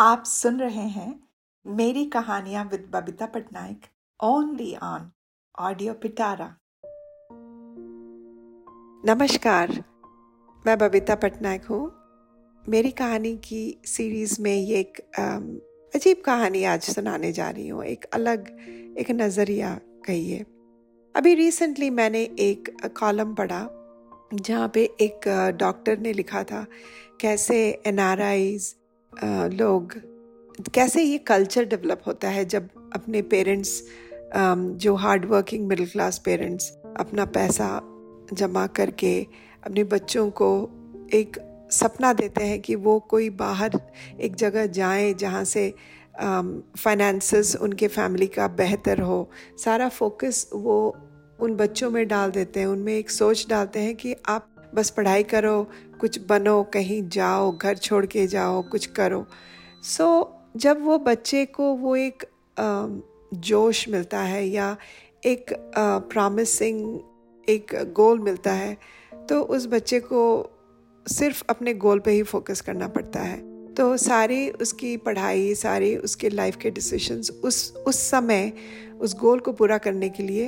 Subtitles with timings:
[0.00, 1.12] आप सुन रहे हैं
[1.66, 3.86] मेरी कहानियाँ with Babita Patnaik
[4.20, 5.10] only on
[5.58, 6.46] audio Pitara
[9.04, 9.72] नमस्कार,
[10.64, 11.80] मैं बबीता पटनायक हूँ।
[12.64, 15.00] मेरी कहानी की सीरीज़ में ये एक
[15.94, 18.48] अजीब कहानी आज सुनाने जा रही हूँ। एक अलग,
[18.98, 19.74] एक नज़रिया
[20.06, 20.44] कहिए
[21.14, 23.66] अभी रिसेंटली मैंने एक कॉलम पढ़ा,
[24.34, 25.28] जहाँ पे एक
[25.58, 26.66] डॉक्टर ने लिखा था,
[27.20, 27.98] कैसे एन
[29.12, 29.94] लोग,
[30.74, 33.82] कैसे ये कल्चर डेवलप होता है जब अपने पेरेंट्स
[34.76, 37.80] जो hard working middle class parents अपना पैसा
[38.32, 39.20] जमा करके
[39.66, 40.48] अपने बच्चों को
[41.14, 41.36] एक
[41.72, 43.80] सपना देते हैं कि वो कोई बाहर
[44.20, 45.74] एक जगह जाएँ जहाँ से
[46.78, 49.30] फाइनेंसेस उनके फैमिली का बेहतर हो।
[49.64, 50.96] सारा फोकस वो
[51.40, 55.22] उन बच्चों में डाल देते हैं, उनमें एक सोच डालते हैं कि आप बस पढ़ाई
[55.22, 55.68] करो
[56.00, 59.24] कुछ बनो कहीं जाओ घर छोड़ के जाओ कुछ करो।
[59.84, 62.24] सो so, जब वो बच्चे को वो एक
[63.34, 64.76] जोश मिलता है या
[65.26, 65.52] एक
[66.10, 67.00] प्रॉमिसिंग
[67.48, 68.76] एक गोल मिलता है
[69.28, 70.20] तो उस बच्चे को
[71.06, 73.36] सिर्फ़ अपने गोल पे ही फोकस करना पड़ता है।
[73.74, 78.52] तो सारी उसकी पढ़ाई सारी उसके लाइफ के डिसीशंस उस उस समय
[79.00, 80.46] उस गोल को पूरा करने के लिए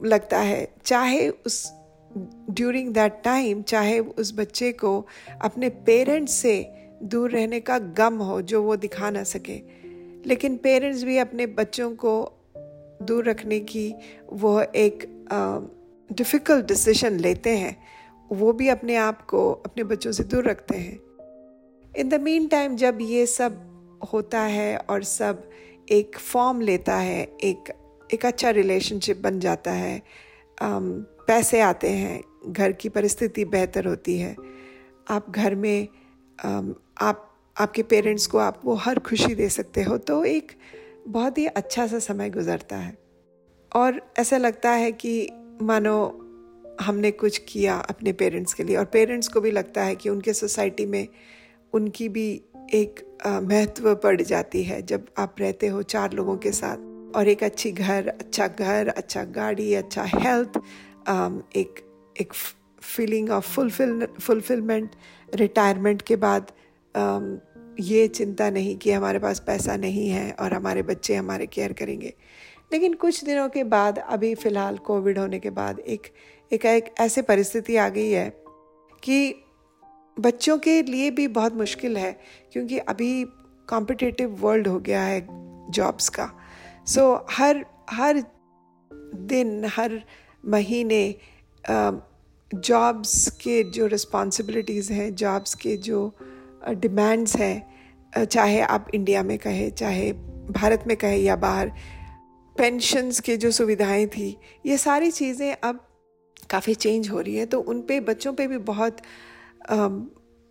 [0.00, 1.64] लगता है। चाहे उस
[2.50, 5.06] ड्यूरिंग दैट टाइम चाहे उस बच्चे को
[5.42, 9.62] अपने पेरेंट्स से दूर रहने का गम हो जो वो दिखा ना सके।
[10.26, 12.32] लेकिन पेरेंट्स भी अपने बच्चों को
[13.02, 13.94] दूर रखने की
[14.32, 15.26] वो एक
[16.12, 17.76] डिफ़िकल्ट uh, डिसीज़न लेते हैं।
[18.32, 21.00] वो भी अपने आप को अपने बच्चों से दूर रखते हैं।
[21.96, 23.72] इन द मीन टाइम जब ये सब
[24.12, 25.50] होता है और सब
[25.90, 27.72] एक फॉर्म लेता है एक
[28.14, 30.02] एक अच्छा रिलेशनशिप बन जाता है
[30.62, 34.34] um, पैसे आते हैं, घर की परिस्थिति बेहतर होती है।
[35.10, 35.88] आप घर में
[36.38, 37.22] आप,
[37.56, 40.52] आपके पेरेंट्स को आप वो हर खुशी दे सकते हो तो एक
[41.08, 42.96] बहुत ही अच्छा सा समय गुजरता है।
[43.72, 45.28] और ऐसा लगता है कि
[45.62, 45.96] मानो
[46.80, 50.32] हमने कुछ किया अपने पेरेंट्स के लिए, और पेरेंट्स को भी लगता है कि उनके
[50.32, 51.06] सोसाइटी में
[51.72, 52.28] उनकी भी
[52.74, 57.42] एक महत्व पड़ जाती है, जब आप रहते हो चार लोगों के साथ। और एक
[57.44, 60.58] अच्छी घर अच्छा घर अच्छा गाड़ी अच्छा हेल्थ
[61.10, 61.86] um, एक
[62.20, 62.32] एक
[62.82, 64.90] feeling of fulfil fulfilment
[65.34, 66.52] retirement के बाद
[66.96, 67.36] um,
[67.80, 72.14] ये चिंता नहीं कि हमारे पास पैसा नहीं है और हमारे बच्चे हमारे केयर करेंगे।
[72.72, 76.02] लेकिन कुछ दिनों के बाद अभी फ़िलहाल कोविड होने के बाद एक
[76.52, 78.30] एक एक ऐसे परिस्थिति आ गई है
[79.02, 79.44] कि
[80.20, 82.20] बच्चों के लिए भी बहुत मुश्किल है
[82.52, 83.24] क्योंकि अभी
[83.68, 85.26] कॉम्पिटिटिव वर्ल्ड हो गया है
[85.70, 86.30] जॉब्स का।
[86.86, 88.24] सो so, हर हर
[89.14, 90.04] दिन हर
[90.46, 91.14] महीने
[92.50, 96.12] जॉब्स के जो रिस्पॉन्सिबिलिटीज़ हैं जॉब्स के जो
[96.68, 100.12] डिमांड्स हैं चाहे आप इंडिया में कहें, चाहे
[100.52, 101.72] भारत में कहें या बाहर
[102.56, 104.36] पेंशन्स के जो सुविधाएँ थी,
[104.66, 105.80] ये सारी चीज़ें अब
[106.50, 108.96] काफ़ी चेंज हो रही है। तो उन पे, बच्चों पे भी बहुत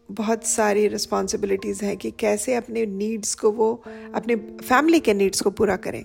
[0.10, 3.74] बहुत सारी रिस्पॉन्सिबिलिटीज़ हैं कि कैसे अपने नीड्स को वो,
[4.16, 6.04] अपने फैमिली के नीड्स को पूरा करें।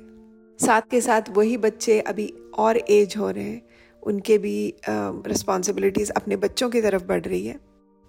[0.61, 3.63] साथ के साथ वही बच्चे अभी और एज हो रहे हैं।
[4.03, 4.75] उनके भी
[5.27, 7.61] रिस्पॉन्सिबिलिटीज़ अपने बच्चों की तरफ़ बढ़ रही है।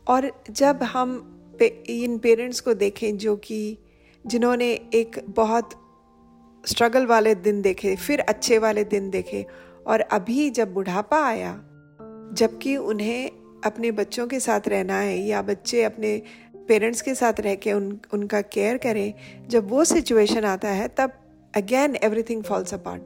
[0.07, 3.78] और जब हम पे, इन पेरेंट्स को देखें जो कि
[4.28, 5.69] जिन्होंने एक बहुत
[6.66, 9.46] स्ट्रगल वाले दिन देखे फिर अच्छे वाले दिन देखे
[9.88, 11.63] और अभी जब बुढ़ापा आया
[12.34, 13.31] जबकि उन्हें
[13.66, 16.22] अपने बच्चों के साथ रहना है या बच्चे अपने
[16.68, 19.13] पेरेंट्स के साथ रह के उन उनका केयर करें
[19.47, 21.12] जब वो सिचुएशन आता है तब
[21.56, 23.02] अगेन एवरीथिंग फॉल्स अपार्ट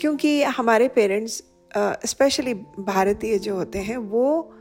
[0.00, 4.52] क्योंकि हमारे पेरेंट्स स्पेशली भारतीय जो होते हैं, वो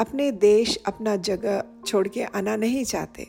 [0.00, 3.26] अपने देश, अपना जगह छोड़ के आना नहीं चाहते।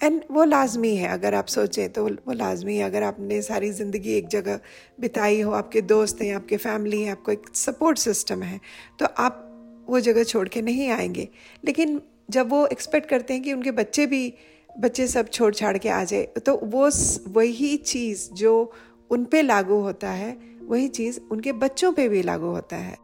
[0.00, 4.12] एंड वो लाजमी है, अगर आप सोचें तो वो लाजमी है। अगर आपने सारी ज़िंदगी
[4.12, 4.60] एक जगह
[5.00, 8.60] बिताई हो, आपके दोस्त हैं, आपके फैमिली हैं, आपको एक सपोर्ट सिस्टम है
[8.98, 9.42] तो आप
[9.88, 11.28] वो जगह छोड़ के नहीं आएँगे।
[11.64, 12.00] लेकिन
[12.30, 14.32] जब वो एक्सपेक्ट करते हैं कि उनके बच्चे भी,
[14.70, 16.88] बच्चे सब छोड़ छाड़ के आ जाए तो वो
[17.32, 18.72] वही चीज़ जो
[19.10, 20.36] उन पे लागू होता है
[20.66, 22.96] वही चीज़ उनके बच्चों पे भी लागू होता है।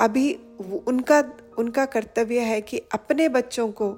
[0.00, 0.32] अभी
[0.86, 1.22] उनका
[1.58, 3.88] उनका कर्तव्य है कि अपने बच्चों को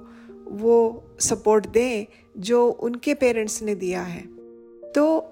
[0.47, 2.05] वो सपोर्ट दें
[2.37, 4.21] जो उनके पेरेंट्स ने दिया है।
[4.91, 5.31] तो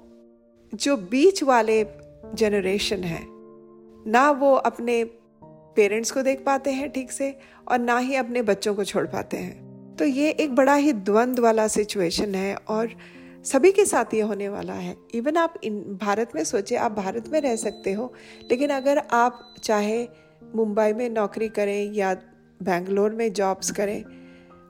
[0.74, 1.86] जो बीच वाले
[2.33, 3.22] जनरेशन है,
[4.12, 5.04] ना वो अपने
[5.75, 7.38] पेरेंट्स को देख पाते हैं ठीक से
[7.68, 11.44] और ना ही अपने बच्चों को छोड़ पाते हैं। तो ये एक बड़ा ही द्वंद्व
[11.44, 12.89] वाला सिचुएशन है और
[13.45, 17.27] सभी के साथ ये होने वाला है। इवन आप इन, भारत में सोचे आप भारत
[17.27, 18.13] में रह सकते हो।
[18.51, 20.07] लेकिन अगर आप चाहे
[20.56, 22.13] मुंबई में नौकरी करें या
[22.63, 24.03] बेंगलोर में जॉब्स करें,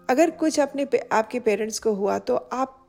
[0.10, 2.82] अगर कुछ अपने आपके पेरेंट्स को हुआ तो आप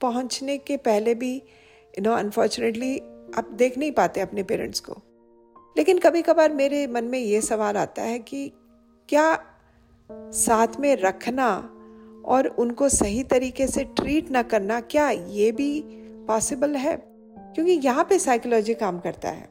[0.00, 2.98] पहुँचने के पहले भी यू नो अनफॉर्चुनेटली
[3.38, 5.02] आप देख नहीं पाते अपने पेरेंट्स को।
[5.76, 8.52] लेकिन कभी कभार मेरे मन में ये सवाल आता है कि
[9.08, 9.44] क्या
[10.10, 11.50] साथ में रखना
[12.30, 15.82] और उनको सही तरीके से ट्रीट ना करना क्या ये भी
[16.28, 16.96] पॉसिबल है?
[17.54, 19.48] क्योंकि यहाँ पे साइकोलॉजी काम करता है।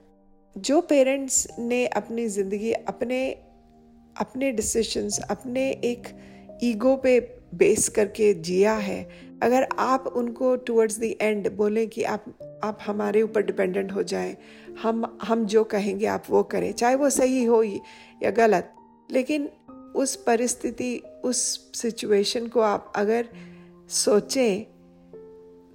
[0.56, 3.30] जो पेरेंट्स ने अपनी ज़िंदगी, अपने
[4.16, 6.08] अपने डिसीशंस अपने एक
[6.64, 7.20] ईगो पे
[7.56, 9.04] बेस करके जिया है,
[9.44, 12.26] अगर आप उनको टुवर्ड्स द एंड बोलें कि आप
[12.64, 14.36] आप हमारे ऊपर डिपेंडेंट हो जाएँ,
[14.82, 18.74] हम हम जो कहेंगे आप वो करें, चाहे वो सही हो या गलत,
[19.12, 19.50] लेकिन
[19.96, 21.40] उस परिस्थिति, उस
[21.76, 23.30] सिचुएशन को आप अगर
[23.90, 24.66] सोचें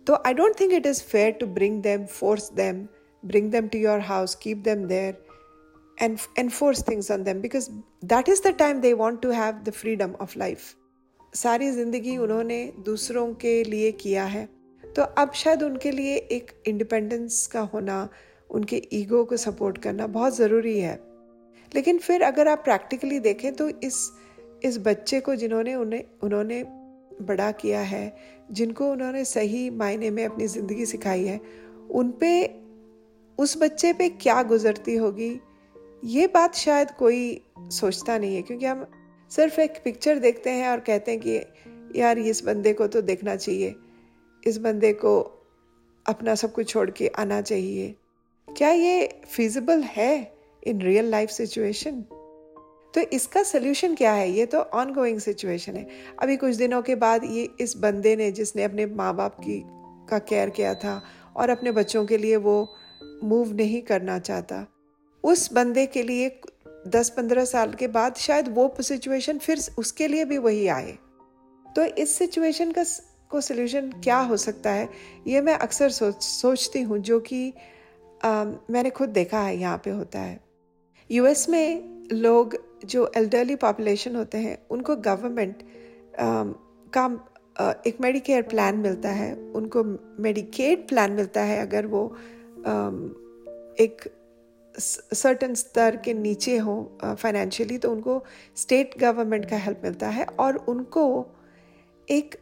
[0.07, 2.87] तो I don't think it is fair to bring them force them
[3.23, 5.23] bring them to your house keep them there
[5.99, 7.67] and enforce things on them, because
[8.03, 10.65] that is the time they want to have the freedom of life.
[11.33, 14.45] सारी ज़िंदगी उन्होंने दूसरों के लिए किया है।
[14.85, 18.09] तो अब शायद उनके लिए एक इंडिपेंडेंस का होना,
[18.51, 20.95] उनके ईगो को सपोर्ट करना बहुत ज़रूरी है।
[21.75, 24.11] लेकिन फिर अगर आप प्रैक्टिकली देखें तो इस
[24.65, 26.63] इस बच्चे को जिन्होंने उन्हें, उन्होंने
[27.23, 28.17] बड़ा किया है,
[28.53, 31.41] जिनको उन्होंने सही मायने में अपनी ज़िंदगी सिखाई है,
[31.91, 32.47] उन पे,
[33.39, 35.41] उस बच्चे पे क्या गुजरती होगी,
[36.05, 38.87] ये बात शायद कोई सोचता नहीं है, क्योंकि हम
[39.31, 43.37] सिर्फ़ एक पिक्चर देखते हैं और कहते हैं कि यार इस बंदे को तो देखना
[43.37, 43.75] चाहिए,
[44.47, 45.21] इस बंदे को
[46.07, 47.95] अपना सब कुछ छोड़ के आना चाहिए।
[48.49, 50.34] क्या ये फिजिबल है?
[50.67, 52.05] इन रियल लाइफ सिचुएशन
[52.95, 54.31] तो इसका सोल्यूशन क्या है?
[54.31, 55.87] ये तो ऑन गोइंग सिचुएशन है।
[56.23, 59.63] अभी कुछ दिनों के बाद ये इस बंदे ने, जिसने अपने माँ बाप की,
[60.11, 61.03] का केयर किया था
[61.37, 62.55] और अपने बच्चों के लिए वो
[63.25, 64.67] मूव नहीं करना चाहता,
[65.25, 66.29] उस बंदे के लिए
[66.89, 70.97] दस पंद्रह साल के बाद शायद वो सिचुएशन फिर उसके लिए भी वही आए।
[71.67, 72.85] तो इस सिचुएशन का
[73.31, 74.89] को सोल्यूशन क्या हो सकता है?
[75.27, 77.53] ये मैं अक्सर सोच, सोचती हूँ जो कि
[78.25, 80.41] मैंने खुद देखा है, यहाँ पे होता है।
[81.11, 85.63] यूएस में लोग जो एल्डरली पॉपुलेशन होते हैं, उनको गवर्नमेंट
[86.97, 87.07] का
[87.87, 89.83] एक मेडिकेयर प्लान मिलता है। उनको
[90.23, 92.05] मेडिकेड प्लान मिलता है अगर वो
[93.81, 94.09] एक
[94.79, 98.23] सर्टन स्तर के नीचे हो फाइनेंशियली तो उनको
[98.57, 101.05] स्टेट गवर्नमेंट का हेल्प मिलता है और उनको
[102.09, 102.37] एक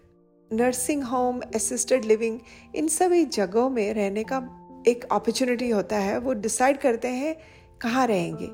[0.50, 2.38] नर्सिंग होम असिस्टेड लिविंग
[2.74, 4.38] इन सभी जगहों में रहने का
[4.88, 7.36] एक अपॉर्चुनिटी होता है। वो डिसाइड करते हैं
[7.82, 8.46] कहाँ रहेंगे?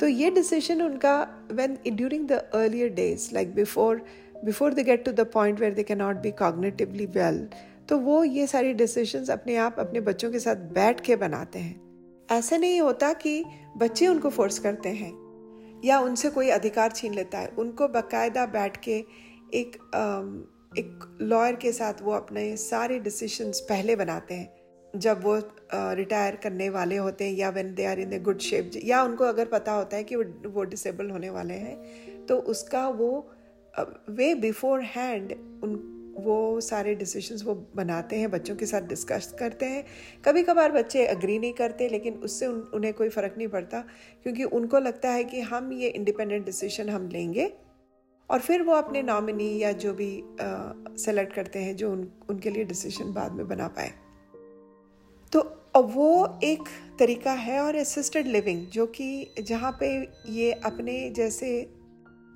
[0.00, 1.16] तो ये डिसीज़न उनका
[1.52, 4.04] when during the earlier days like before
[4.44, 7.48] before they get to the point where they can not be cognitively well
[7.88, 11.80] तो वो ये सारी डिसीजंस अपने आप, अपने बच्चों के साथ बैठ के बनाते हैं।
[12.28, 13.44] ऐसे नहीं होता कि
[13.76, 15.12] बच्चे उनको फोर्स करते हैं,
[15.84, 18.96] या उनसे कोई अधिकार छीन लेता है। उनको बकायदा बैठ के
[19.54, 19.76] एक
[20.78, 24.48] एक लॉयर के साथ वो अपने सारे डिसीशंस पहले बनाते हैं।
[24.96, 25.36] जब वो
[25.74, 29.24] रिटायर करने वाले होते हैं या when they are in a good shape या उनको
[29.24, 33.10] अगर पता होता है कि वो वो डिसेबल होने वाले हैं तो उसका वो
[34.10, 35.32] वे बिफोर हैंड
[35.64, 39.84] उन वो सारे डिसीजंस वो बनाते हैं बच्चों के साथ डिस्कस करते हैं।
[40.24, 43.80] कभी कभार बच्चे अग्री नहीं करते लेकिन उससे उन, उन्हें कोई फ़र्क नहीं पड़ता
[44.22, 47.52] क्योंकि उनको लगता है कि हम ये इंडिपेंडेंट डिसीज़न हम लेंगे
[48.30, 50.10] और फिर वो अपने नॉमिनी या जो भी
[51.04, 53.92] सेलेक्ट करते हैं जो उन, उनके लिए डिसीज़न बाद में बना पाए।
[55.74, 56.60] तो वो एक
[56.98, 61.66] तरीका है और असिस्टेड लिविंग जो कि जहाँ पे ये अपने जैसे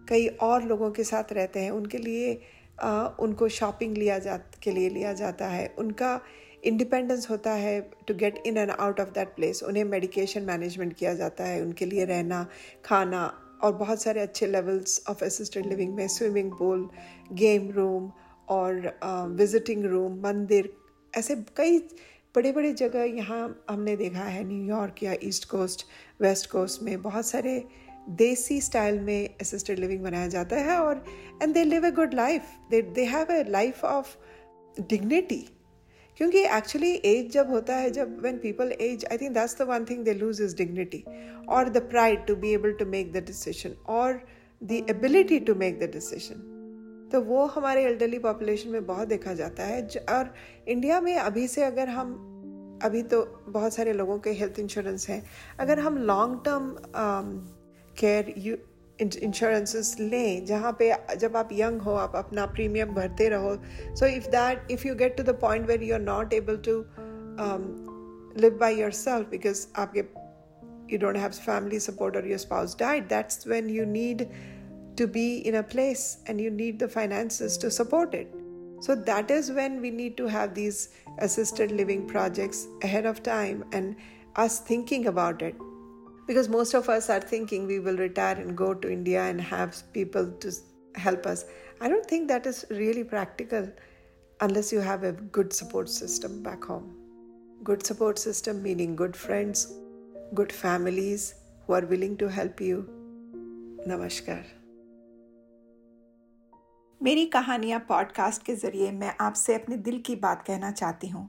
[0.08, 2.40] कई और लोगों के साथ रहते हैं उनके लिए
[2.82, 6.20] आ, उनको शॉपिंग लिया जा के लिए लिया जाता है। उनका
[6.64, 11.14] इंडिपेंडेंस होता है to get in and out of that place उन्हें मेडिकेशन मैनेजमेंट किया
[11.14, 12.46] जाता है उनके लिए रहना
[12.84, 16.88] खाना और बहुत सारे अच्छे लेवल्स ऑफ़ असिस्टेड लिविंग में स्विमिंग पूल
[17.32, 18.12] गेम रूम
[18.48, 18.98] और
[19.30, 20.72] विजिटिंग रूम मंदिर
[21.16, 21.88] ऐसे कई
[22.34, 25.84] बड़े बड़े जगह यहाँ हमने देखा है न्यूयॉर्क या ईस्ट कोस्ट
[26.20, 27.62] वेस्ट कोस्ट में बहुत सारे
[28.18, 31.04] देसी स्टाइल में असिस्टेड लिविंग बनाया जाता है और
[31.42, 34.16] and they live a good life they they have a life of
[34.80, 35.44] dignity
[36.16, 39.84] क्योंकि एक्चुअली एज जब होता है, जब when people age I think that's the one
[39.84, 41.04] thing they lose is dignity
[41.48, 44.20] और the pride to be able to make the decision और
[44.62, 46.57] the ability to make the decision
[47.12, 50.32] तो वो हमारे एल्डरली पॉपुलेशन में बहुत देखा जाता है। और
[50.68, 52.10] इंडिया में अभी से अगर हम,
[52.84, 55.22] अभी तो बहुत सारे लोगों के हेल्थ इंश्योरेंस हैं।
[55.60, 56.74] अगर हम long term
[57.98, 58.56] care you
[58.98, 63.54] insurances लें, जहाँ पे जब आप यंग हो, आप अपना प्रीमियम भरते रहो
[63.96, 66.78] so if that if you get to the point where you are not able to
[68.40, 70.04] live by your self because आपके
[70.92, 74.24] you don't have family support और your spouse died that's when you need
[74.98, 78.34] to be in a place and you need the finances to support it.
[78.80, 83.64] So that is when we need to have these assisted living projects ahead of time
[83.72, 83.96] and
[84.36, 85.54] us thinking about it.
[86.26, 89.82] Because most of us are thinking we will retire and go to India and have
[89.92, 90.52] people to
[90.96, 91.44] help us.
[91.80, 93.70] I don't think that is really practical
[94.40, 96.94] unless you have a good support system back home.
[97.64, 99.72] Good support system meaning good friends,
[100.34, 101.34] good families
[101.66, 102.88] who are willing to help you.
[103.86, 104.57] Namaskar.
[107.02, 111.28] मेरी कहानियाँ podcast के ज़रिए मैं आपसे अपने दिल की बात कहना चाहती हूँ।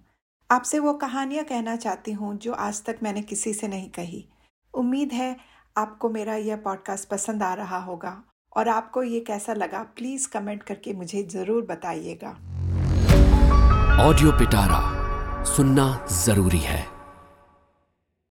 [0.49, 4.25] आपसे वो कहानियाँ कहना चाहती हूँ जो आज तक मैंने किसी से नहीं कही।
[4.73, 5.35] उम्मीद है
[5.77, 8.23] आपको मेरा यह पॉडकास्ट पसंद आ रहा होगा
[8.57, 12.29] और आपको ये कैसा लगा प्लीज़ कमेंट करके मुझे ज़रूर बताइएगा।
[14.07, 16.98] ऑडियो पिटारा सुनना ज़रूरी है।